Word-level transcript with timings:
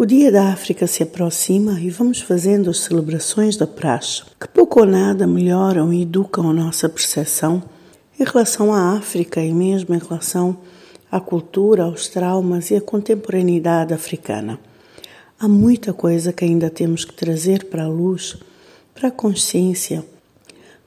O 0.00 0.06
Dia 0.06 0.30
da 0.30 0.52
África 0.52 0.86
se 0.86 1.02
aproxima 1.02 1.80
e 1.80 1.90
vamos 1.90 2.20
fazendo 2.20 2.70
as 2.70 2.78
celebrações 2.78 3.56
da 3.56 3.66
praxe, 3.66 4.22
que 4.40 4.46
pouco 4.46 4.78
ou 4.78 4.86
nada 4.86 5.26
melhoram 5.26 5.92
e 5.92 6.02
educam 6.02 6.48
a 6.48 6.52
nossa 6.52 6.88
percepção 6.88 7.60
em 8.16 8.22
relação 8.22 8.72
à 8.72 8.92
África 8.96 9.42
e 9.42 9.52
mesmo 9.52 9.96
em 9.96 9.98
relação 9.98 10.56
à 11.10 11.18
cultura, 11.18 11.82
aos 11.82 12.06
traumas 12.06 12.70
e 12.70 12.76
à 12.76 12.80
contemporaneidade 12.80 13.92
africana. 13.92 14.60
Há 15.36 15.48
muita 15.48 15.92
coisa 15.92 16.32
que 16.32 16.44
ainda 16.44 16.70
temos 16.70 17.04
que 17.04 17.12
trazer 17.12 17.64
para 17.64 17.82
a 17.82 17.88
luz, 17.88 18.36
para 18.94 19.08
a 19.08 19.10
consciência, 19.10 20.04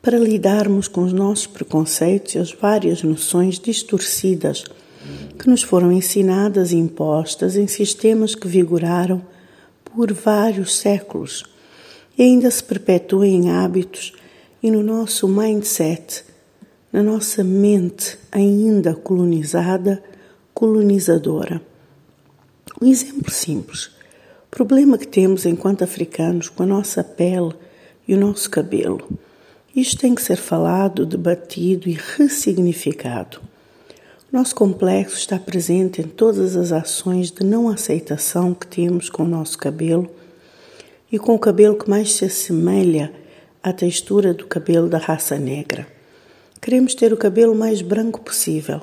para 0.02 0.18
lidarmos 0.18 0.88
com 0.88 1.04
os 1.04 1.12
nossos 1.12 1.48
preconceitos 1.48 2.36
e 2.36 2.40
as 2.40 2.54
várias 2.54 3.04
noções 3.04 3.60
distorcidas 3.60 4.64
que 5.38 5.50
nos 5.50 5.64
foram 5.64 5.92
ensinadas 5.92 6.72
e 6.72 6.78
impostas 6.78 7.56
em 7.56 7.68
sistemas 7.68 8.36
que 8.36 8.48
vigoraram 8.48 9.22
por 9.84 10.12
vários 10.14 10.78
séculos 10.78 11.44
e 12.18 12.24
ainda 12.24 12.50
se 12.52 12.64
perpetuam 12.64 13.26
em 13.26 13.50
hábitos 13.50 14.14
e 14.62 14.70
no 14.70 14.84
nosso 14.84 15.28
mindset, 15.28 16.24
na 16.92 17.02
nossa 17.02 17.44
mente 17.44 18.18
ainda 18.32 18.94
colonizada, 18.94 20.04
colonizadora. 20.54 21.62
Um 22.82 22.88
exemplo 22.88 23.32
simples. 23.32 23.86
O 24.48 24.52
problema 24.52 24.98
que 24.98 25.08
temos 25.08 25.46
enquanto 25.46 25.84
africanos 25.84 26.50
com 26.50 26.64
a 26.64 26.66
nossa 26.66 27.04
pele 27.04 27.54
e 28.08 28.14
o 28.14 28.20
nosso 28.20 28.50
cabelo. 28.50 29.08
Isto 29.76 30.02
tem 30.02 30.14
que 30.14 30.22
ser 30.22 30.36
falado, 30.36 31.06
debatido 31.06 31.88
e 31.88 31.98
ressignificado. 32.18 33.42
Nosso 34.32 34.56
complexo 34.56 35.18
está 35.18 35.38
presente 35.38 36.00
em 36.00 36.08
todas 36.08 36.56
as 36.56 36.72
ações 36.72 37.30
de 37.30 37.44
não 37.44 37.68
aceitação 37.68 38.54
que 38.54 38.66
temos 38.66 39.10
com 39.10 39.24
o 39.24 39.28
nosso 39.28 39.58
cabelo 39.58 40.10
e 41.12 41.20
com 41.20 41.36
o 41.36 41.40
cabelo 41.40 41.76
que 41.76 41.90
mais 41.90 42.14
se 42.14 42.24
assemelha 42.24 43.12
à 43.62 43.74
textura 43.74 44.34
do 44.34 44.48
cabelo 44.48 44.88
da 44.88 44.98
raça 44.98 45.38
negra. 45.38 45.86
Queremos 46.62 46.96
ter 46.96 47.12
o 47.12 47.18
cabelo 47.18 47.54
mais 47.54 47.82
branco 47.82 48.22
possível, 48.22 48.80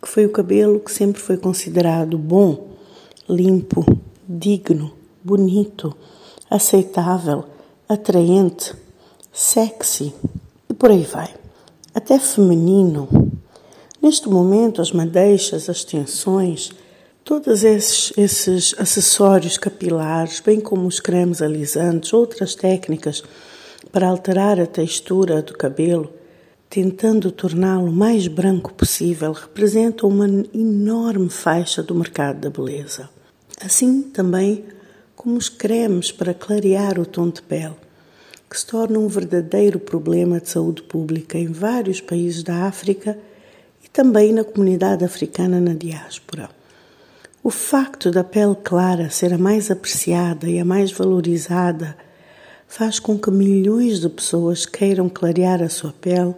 que 0.00 0.06
foi 0.06 0.24
o 0.24 0.30
cabelo 0.30 0.78
que 0.78 0.92
sempre 0.92 1.20
foi 1.20 1.36
considerado 1.36 2.16
bom, 2.16 2.76
limpo, 3.28 3.84
digno, 4.28 4.92
bonito, 5.20 5.96
aceitável, 6.48 7.44
atraente, 7.88 8.72
sexy 9.32 10.14
e 10.70 10.74
por 10.74 10.92
aí 10.92 11.02
vai. 11.02 11.34
Até 11.92 12.20
feminino 12.20 13.25
Neste 14.06 14.28
momento, 14.28 14.80
as 14.80 14.92
madeixas, 14.92 15.68
as 15.68 15.82
tensões, 15.82 16.70
todos 17.24 17.64
esses, 17.64 18.12
esses 18.16 18.72
acessórios 18.78 19.58
capilares, 19.58 20.38
bem 20.38 20.60
como 20.60 20.86
os 20.86 21.00
cremes 21.00 21.42
alisantes, 21.42 22.12
outras 22.12 22.54
técnicas 22.54 23.24
para 23.90 24.06
alterar 24.06 24.60
a 24.60 24.66
textura 24.66 25.42
do 25.42 25.54
cabelo, 25.54 26.08
tentando 26.70 27.32
torná-lo 27.32 27.90
mais 27.90 28.28
branco 28.28 28.72
possível, 28.74 29.32
representam 29.32 30.08
uma 30.08 30.28
enorme 30.54 31.28
faixa 31.28 31.82
do 31.82 31.92
mercado 31.92 32.42
da 32.42 32.48
beleza. 32.48 33.10
Assim 33.60 34.02
também 34.02 34.66
como 35.16 35.36
os 35.36 35.48
cremes 35.48 36.12
para 36.12 36.32
clarear 36.32 37.00
o 37.00 37.04
tom 37.04 37.28
de 37.28 37.42
pele, 37.42 37.74
que 38.48 38.56
se 38.56 38.66
torna 38.68 39.00
um 39.00 39.08
verdadeiro 39.08 39.80
problema 39.80 40.40
de 40.40 40.48
saúde 40.48 40.84
pública 40.84 41.36
em 41.36 41.48
vários 41.48 42.00
países 42.00 42.44
da 42.44 42.66
África 42.66 43.18
também 43.96 44.30
na 44.30 44.44
comunidade 44.44 45.06
africana 45.06 45.58
na 45.58 45.72
diáspora. 45.72 46.50
O 47.42 47.48
facto 47.48 48.10
da 48.10 48.22
pele 48.22 48.54
clara 48.62 49.08
ser 49.08 49.32
a 49.32 49.38
mais 49.38 49.70
apreciada 49.70 50.50
e 50.50 50.58
a 50.58 50.66
mais 50.66 50.92
valorizada 50.92 51.96
faz 52.68 52.98
com 52.98 53.18
que 53.18 53.30
milhões 53.30 53.98
de 53.98 54.10
pessoas 54.10 54.66
queiram 54.66 55.08
clarear 55.08 55.62
a 55.62 55.70
sua 55.70 55.94
pele, 55.98 56.34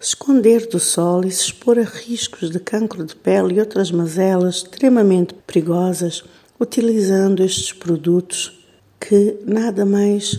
se 0.00 0.14
esconder 0.14 0.66
do 0.66 0.80
sol 0.80 1.26
e 1.26 1.30
se 1.30 1.48
expor 1.48 1.78
a 1.78 1.82
riscos 1.82 2.50
de 2.50 2.58
cancro 2.58 3.04
de 3.04 3.14
pele 3.14 3.56
e 3.56 3.60
outras 3.60 3.90
mazelas 3.90 4.62
extremamente 4.62 5.34
perigosas, 5.46 6.24
utilizando 6.58 7.44
estes 7.44 7.70
produtos 7.70 8.66
que 8.98 9.36
nada 9.44 9.84
mais 9.84 10.32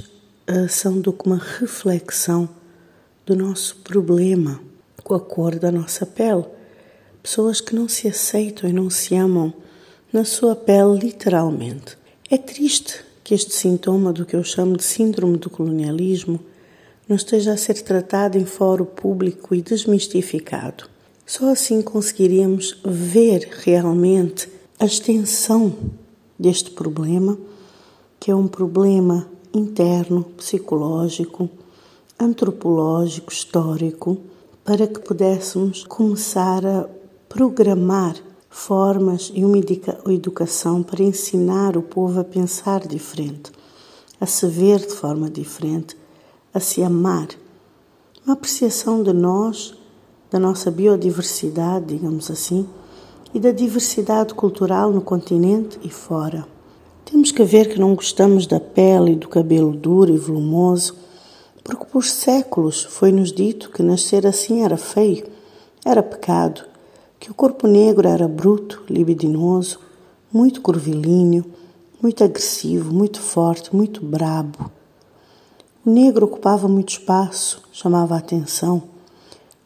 uh, 0.50 0.68
são 0.68 1.00
do 1.00 1.14
que 1.14 1.28
uma 1.28 1.40
reflexão 1.60 2.50
do 3.24 3.36
nosso 3.36 3.76
problema 3.84 4.68
a 5.16 5.20
cor 5.20 5.58
da 5.60 5.72
nossa 5.72 6.06
pele. 6.06 6.46
Pessoas 7.22 7.62
que 7.62 7.76
não 7.76 7.88
se 7.88 8.08
aceitam 8.08 8.70
e 8.70 8.74
não 8.74 8.90
se 8.90 9.16
amam 9.16 9.54
na 10.12 10.24
sua 10.24 10.56
pele, 10.56 11.00
literalmente. 11.00 11.98
É 12.30 12.38
triste 12.38 13.04
que 13.24 13.34
este 13.34 13.54
sintoma 13.54 14.12
do 14.12 14.26
que 14.26 14.36
eu 14.36 14.44
chamo 14.44 14.76
de 14.76 14.84
síndrome 14.84 15.38
do 15.38 15.50
colonialismo 15.50 16.40
não 17.08 17.16
esteja 17.16 17.54
a 17.54 17.58
ser 17.58 17.82
tratado 17.82 18.38
em 18.38 18.46
fórum 18.46 18.86
público 18.86 19.54
e 19.56 19.62
desmistificado. 19.62 20.86
Só 21.26 21.52
assim 21.52 21.82
conseguiríamos 21.82 22.80
ver 22.84 23.50
realmente 23.64 24.50
a 24.80 24.86
extensão 24.86 25.76
deste 26.38 26.72
problema, 26.72 27.38
que 28.20 28.32
é 28.32 28.36
um 28.36 28.48
problema 28.48 29.28
interno, 29.54 30.24
psicológico, 30.38 31.50
antropológico, 32.20 33.32
histórico, 33.32 34.18
para 34.64 34.88
que 34.88 35.00
pudéssemos 35.00 35.84
começar 35.84 36.66
a 36.66 36.88
programar 37.28 38.16
formas 38.50 39.32
e 39.34 39.46
uma 39.46 39.58
educação 40.08 40.82
para 40.82 41.04
ensinar 41.04 41.78
o 41.78 41.82
povo 41.82 42.20
a 42.20 42.24
pensar 42.24 42.88
diferente, 42.88 43.52
a 44.20 44.26
se 44.26 44.48
ver 44.48 44.80
de 44.80 44.94
forma 44.94 45.30
diferente, 45.30 45.96
a 46.54 46.60
se 46.60 46.82
amar. 46.82 47.28
Uma 48.26 48.34
apreciação 48.34 49.04
de 49.04 49.14
nós, 49.14 49.76
da 50.32 50.40
nossa 50.40 50.70
biodiversidade, 50.70 51.86
digamos 51.86 52.30
assim, 52.30 52.68
e 53.34 53.40
da 53.40 53.52
diversidade 53.52 54.34
cultural 54.34 54.92
no 54.92 55.02
continente 55.02 55.80
e 55.84 55.90
fora. 55.90 56.46
Temos 57.06 57.32
que 57.32 57.44
ver 57.44 57.70
que 57.70 57.80
não 57.80 57.96
gostamos 57.96 58.46
da 58.46 58.60
pele 58.60 59.14
e 59.14 59.16
do 59.16 59.28
cabelo 59.28 59.72
duro 59.72 60.14
e 60.14 60.18
volumoso 60.18 60.96
porque 61.70 61.86
por 61.86 62.04
séculos 62.04 62.84
foi-nos 62.84 63.32
dito 63.32 63.70
que 63.70 63.84
nascer 63.84 64.26
assim 64.26 64.64
era 64.64 64.76
feio, 64.76 65.28
era 65.86 66.02
pecado, 66.02 66.64
que 67.20 67.30
o 67.30 67.34
corpo 67.34 67.68
negro 67.68 68.08
era 68.08 68.28
bruto, 68.28 68.82
libidinoso, 68.90 69.80
muito 70.34 70.62
curvilíneo, 70.62 71.46
muito 72.02 72.24
agressivo, 72.24 72.92
muito 72.92 73.22
forte, 73.22 73.76
muito 73.76 74.04
brabo. 74.04 74.72
O 75.86 75.92
negro 75.92 76.26
ocupava 76.26 76.68
muito 76.68 76.90
espaço, 76.90 77.62
chamava 77.72 78.16
a 78.16 78.20
atenção. 78.20 78.82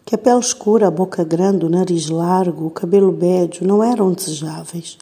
Que 0.03 0.15
a 0.15 0.17
pele 0.17 0.39
escura, 0.39 0.87
a 0.87 0.91
boca 0.91 1.23
grande, 1.23 1.65
o 1.65 1.69
nariz 1.69 2.09
largo, 2.09 2.65
o 2.65 2.71
cabelo 2.71 3.13
bédio 3.13 3.65
não 3.65 3.81
eram 3.81 4.11
desejáveis. 4.11 4.97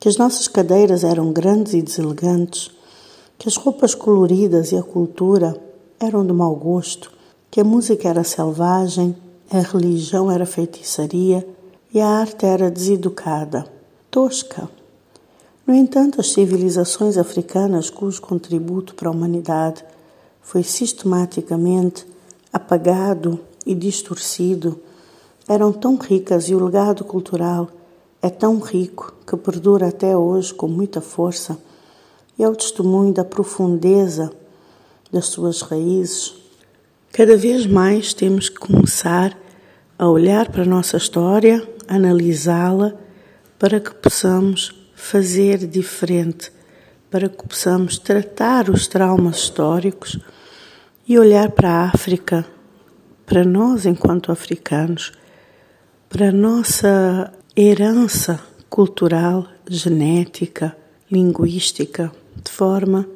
Que 0.00 0.08
as 0.08 0.16
nossas 0.16 0.48
cadeiras 0.48 1.04
eram 1.04 1.32
grandes 1.32 1.74
e 1.74 1.82
deselegantes. 1.82 2.72
Que 3.38 3.48
as 3.48 3.56
roupas 3.56 3.94
coloridas 3.94 4.72
e 4.72 4.76
a 4.76 4.82
cultura 4.82 5.67
eram 6.00 6.24
de 6.24 6.32
mau 6.32 6.54
gosto, 6.54 7.12
que 7.50 7.60
a 7.60 7.64
música 7.64 8.08
era 8.08 8.22
selvagem, 8.22 9.16
a 9.50 9.58
religião 9.58 10.30
era 10.30 10.46
feitiçaria 10.46 11.46
e 11.92 12.00
a 12.00 12.06
arte 12.06 12.46
era 12.46 12.70
deseducada, 12.70 13.66
tosca. 14.10 14.68
No 15.66 15.74
entanto, 15.74 16.20
as 16.20 16.32
civilizações 16.32 17.18
africanas, 17.18 17.90
cujo 17.90 18.20
contributo 18.20 18.94
para 18.94 19.08
a 19.08 19.12
humanidade 19.12 19.84
foi 20.40 20.62
sistematicamente 20.62 22.06
apagado 22.52 23.40
e 23.66 23.74
distorcido, 23.74 24.80
eram 25.48 25.72
tão 25.72 25.96
ricas 25.96 26.48
e 26.48 26.54
o 26.54 26.64
legado 26.64 27.04
cultural 27.04 27.68
é 28.20 28.28
tão 28.28 28.58
rico 28.58 29.14
que 29.26 29.36
perdura 29.36 29.88
até 29.88 30.16
hoje 30.16 30.52
com 30.52 30.68
muita 30.68 31.00
força 31.00 31.58
e 32.38 32.42
é 32.42 32.48
o 32.48 32.54
testemunho 32.54 33.12
da 33.12 33.24
profundeza 33.24 34.30
das 35.12 35.26
suas 35.26 35.62
raízes, 35.62 36.34
cada 37.12 37.36
vez 37.36 37.66
mais 37.66 38.12
temos 38.12 38.48
que 38.48 38.58
começar 38.58 39.36
a 39.98 40.08
olhar 40.08 40.50
para 40.50 40.62
a 40.62 40.66
nossa 40.66 40.96
história, 40.96 41.66
analisá-la, 41.88 42.94
para 43.58 43.80
que 43.80 43.92
possamos 43.94 44.72
fazer 44.94 45.66
diferente, 45.66 46.52
para 47.10 47.28
que 47.28 47.46
possamos 47.46 47.98
tratar 47.98 48.70
os 48.70 48.86
traumas 48.86 49.38
históricos 49.38 50.18
e 51.08 51.18
olhar 51.18 51.50
para 51.50 51.70
a 51.70 51.84
África, 51.86 52.46
para 53.26 53.44
nós 53.44 53.86
enquanto 53.86 54.30
africanos, 54.30 55.12
para 56.08 56.28
a 56.28 56.32
nossa 56.32 57.32
herança 57.56 58.40
cultural, 58.68 59.46
genética, 59.68 60.76
linguística, 61.10 62.12
de 62.44 62.50
forma 62.50 63.08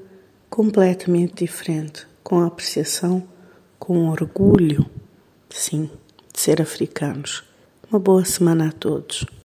completamente 0.53 1.47
diferente, 1.47 2.07
com 2.23 2.43
apreciação, 2.43 3.27
com 3.79 4.11
orgulho, 4.11 4.85
sim, 5.49 5.91
de 6.31 6.39
ser 6.39 6.61
africanos. 6.61 7.43
Uma 7.91 7.99
boa 7.99 8.23
semana 8.23 8.69
a 8.69 8.73
todos. 8.73 9.25